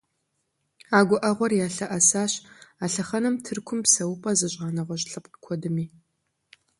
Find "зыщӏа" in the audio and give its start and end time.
4.39-4.67